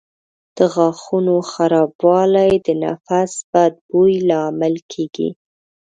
[0.57, 5.29] د غاښونو خرابوالی د نفس بد بوی لامل کېږي.